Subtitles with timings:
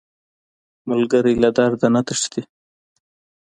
[0.89, 2.41] ملګری له درده نه تښتي